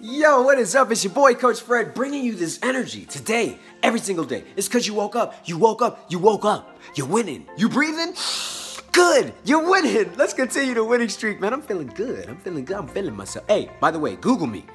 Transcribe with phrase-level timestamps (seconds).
[0.00, 0.92] Yo, what is up?
[0.92, 4.44] It's your boy, Coach Fred, bringing you this energy today, every single day.
[4.54, 5.34] It's because you woke up.
[5.48, 6.06] You woke up.
[6.08, 6.78] You woke up.
[6.94, 7.48] You're winning.
[7.56, 8.14] You breathing?
[8.92, 9.34] Good.
[9.44, 10.14] You're winning.
[10.14, 11.52] Let's continue the winning streak, man.
[11.52, 12.28] I'm feeling good.
[12.28, 12.76] I'm feeling good.
[12.76, 13.44] I'm feeling myself.
[13.48, 14.66] Hey, by the way, Google me.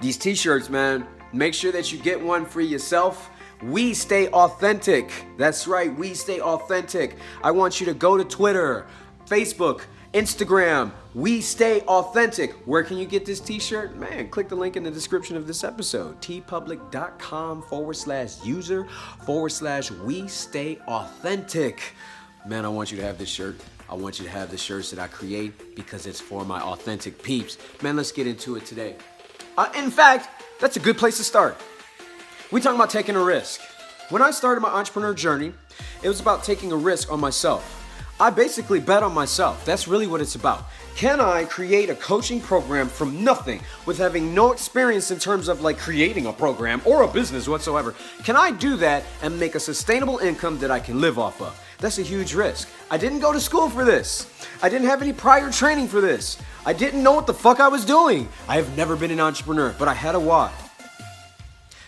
[0.00, 3.28] These t shirts, man, make sure that you get one for yourself.
[3.62, 5.10] We stay authentic.
[5.36, 7.16] That's right, we stay authentic.
[7.42, 8.86] I want you to go to Twitter,
[9.26, 9.82] Facebook,
[10.12, 10.90] Instagram.
[11.14, 12.52] We stay authentic.
[12.66, 13.96] Where can you get this t shirt?
[13.96, 18.86] Man, click the link in the description of this episode teepublic.com forward slash user
[19.24, 21.94] forward slash we stay authentic.
[22.44, 23.56] Man, I want you to have this shirt.
[23.88, 27.22] I want you to have the shirts that I create because it's for my authentic
[27.22, 27.58] peeps.
[27.82, 28.96] Man, let's get into it today.
[29.58, 30.28] Uh, in fact,
[30.60, 31.56] that's a good place to start.
[32.50, 33.60] We talking about taking a risk.
[34.08, 35.52] When I started my entrepreneur journey,
[36.02, 37.79] it was about taking a risk on myself.
[38.20, 39.64] I basically bet on myself.
[39.64, 40.64] That's really what it's about.
[40.94, 45.62] Can I create a coaching program from nothing with having no experience in terms of
[45.62, 47.94] like creating a program or a business whatsoever?
[48.22, 51.58] Can I do that and make a sustainable income that I can live off of?
[51.78, 52.68] That's a huge risk.
[52.90, 54.26] I didn't go to school for this.
[54.62, 56.36] I didn't have any prior training for this.
[56.66, 58.28] I didn't know what the fuck I was doing.
[58.46, 60.52] I have never been an entrepreneur, but I had a why.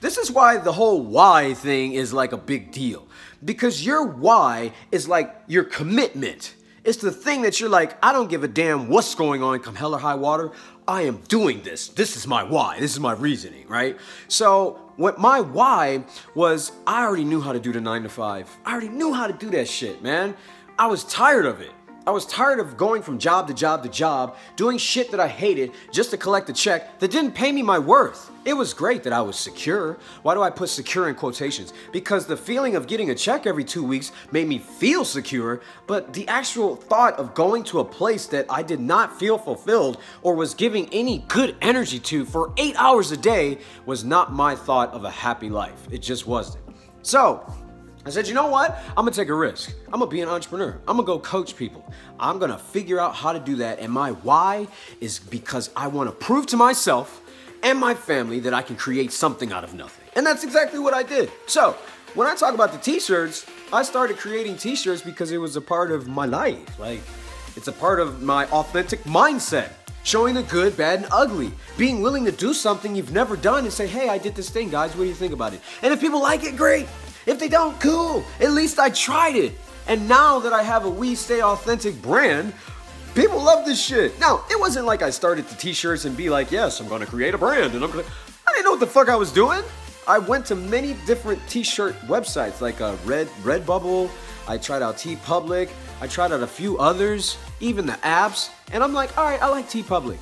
[0.00, 3.06] This is why the whole why thing is like a big deal.
[3.44, 6.54] Because your why is like your commitment.
[6.84, 9.74] It's the thing that you're like, I don't give a damn what's going on, come
[9.74, 10.52] hell or high water.
[10.86, 11.88] I am doing this.
[11.88, 12.78] This is my why.
[12.78, 13.98] This is my reasoning, right?
[14.28, 18.48] So, what my why was, I already knew how to do the nine to five.
[18.64, 20.34] I already knew how to do that shit, man.
[20.78, 21.72] I was tired of it.
[22.08, 25.28] I was tired of going from job to job to job, doing shit that I
[25.28, 28.30] hated just to collect a check that didn't pay me my worth.
[28.46, 29.98] It was great that I was secure.
[30.22, 31.74] Why do I put secure in quotations?
[31.92, 36.14] Because the feeling of getting a check every two weeks made me feel secure, but
[36.14, 40.34] the actual thought of going to a place that I did not feel fulfilled or
[40.34, 44.94] was giving any good energy to for eight hours a day was not my thought
[44.94, 45.86] of a happy life.
[45.90, 46.64] It just wasn't.
[47.02, 47.44] So,
[48.06, 48.78] I said, you know what?
[48.88, 49.74] I'm gonna take a risk.
[49.86, 50.78] I'm gonna be an entrepreneur.
[50.86, 51.84] I'm gonna go coach people.
[52.18, 53.80] I'm gonna figure out how to do that.
[53.80, 54.66] And my why
[55.00, 57.22] is because I wanna prove to myself
[57.62, 60.06] and my family that I can create something out of nothing.
[60.16, 61.30] And that's exactly what I did.
[61.46, 61.76] So,
[62.14, 65.56] when I talk about the t shirts, I started creating t shirts because it was
[65.56, 66.78] a part of my life.
[66.78, 67.00] Like,
[67.56, 69.70] it's a part of my authentic mindset.
[70.04, 71.50] Showing the good, bad, and ugly.
[71.76, 74.70] Being willing to do something you've never done and say, hey, I did this thing,
[74.70, 74.96] guys.
[74.96, 75.60] What do you think about it?
[75.82, 76.86] And if people like it, great.
[77.28, 78.24] If they don't, cool.
[78.40, 79.52] At least I tried it.
[79.86, 82.54] And now that I have a We Stay Authentic brand,
[83.14, 84.18] people love this shit.
[84.18, 87.34] Now, it wasn't like I started the t-shirts and be like, yes, I'm gonna create
[87.34, 88.04] a brand and I'm gonna
[88.46, 89.62] I didn't know what the fuck I was doing.
[90.06, 94.10] I went to many different t-shirt websites like uh, Red Redbubble.
[94.48, 95.68] I tried out TeePublic.
[96.00, 98.48] I tried out a few others, even the apps.
[98.72, 100.16] And I'm like, all right, I like TeePublic.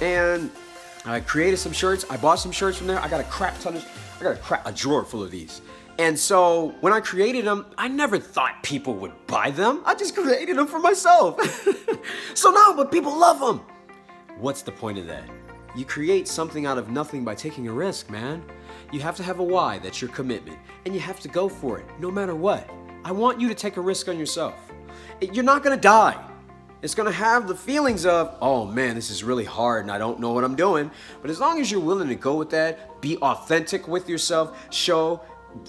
[0.00, 0.50] And
[1.04, 2.06] I created some shirts.
[2.08, 2.98] I bought some shirts from there.
[2.98, 3.86] I got a crap ton of,
[4.18, 5.60] I got a crap, a drawer full of these.
[5.98, 9.82] And so when I created them, I never thought people would buy them.
[9.86, 11.40] I just created them for myself.
[12.34, 13.62] so now, but people love them.
[14.38, 15.24] What's the point of that?
[15.74, 18.44] You create something out of nothing by taking a risk, man.
[18.92, 21.78] You have to have a why, that's your commitment, and you have to go for
[21.78, 22.68] it, no matter what.
[23.04, 24.72] I want you to take a risk on yourself.
[25.20, 26.22] You're not gonna die.
[26.82, 30.20] It's gonna have the feelings of, oh man, this is really hard and I don't
[30.20, 30.90] know what I'm doing.
[31.22, 35.20] But as long as you're willing to go with that, be authentic with yourself, show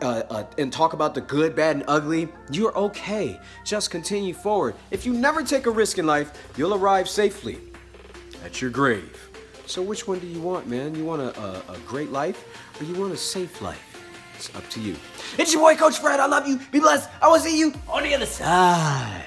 [0.00, 3.40] uh, uh, and talk about the good, bad, and ugly, you're okay.
[3.64, 4.74] Just continue forward.
[4.90, 7.58] If you never take a risk in life, you'll arrive safely
[8.44, 9.30] at your grave.
[9.66, 10.94] So, which one do you want, man?
[10.94, 12.44] You want a, a, a great life
[12.80, 13.88] or you want a safe life?
[14.34, 14.96] It's up to you.
[15.38, 16.18] It's your boy, Coach Fred.
[16.18, 16.58] I love you.
[16.72, 17.08] Be blessed.
[17.22, 19.20] I will see you on the other side.